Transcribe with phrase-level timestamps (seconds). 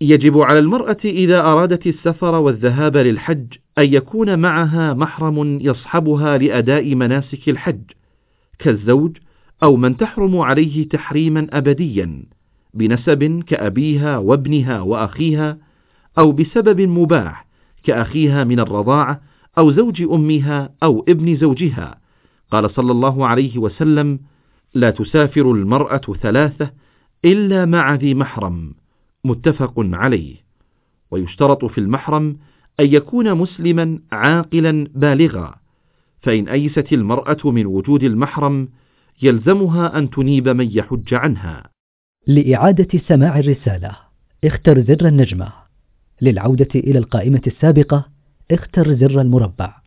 [0.00, 3.46] يجب على المرأة إذا أرادت السفر والذهاب للحج
[3.78, 7.82] أن يكون معها محرم يصحبها لأداء مناسك الحج
[8.58, 9.16] كالزوج
[9.62, 12.22] أو من تحرم عليه تحريما أبديا
[12.74, 15.58] بنسب كأبيها وابنها وأخيها
[16.18, 17.46] أو بسبب مباح
[17.84, 19.20] كأخيها من الرضاعة
[19.58, 21.98] أو زوج أمها أو ابن زوجها.
[22.50, 24.18] قال صلى الله عليه وسلم
[24.74, 26.70] لا تسافر المرأة ثلاثة
[27.24, 28.74] إلا مع ذي محرم
[29.26, 30.36] متفق عليه.
[31.10, 32.36] ويشترط في المحرم
[32.80, 35.54] أن يكون مسلما عاقلا بالغا
[36.22, 38.68] فإن أيست المرأة من وجود المحرم
[39.22, 41.70] يلزمها أن تنيب من يحج عنها.
[42.26, 43.96] لإعادة سماع الرسالة
[44.44, 45.52] اختر زر النجمة.
[46.22, 48.06] للعودة إلى القائمة السابقة
[48.50, 49.85] اختر زر المربع.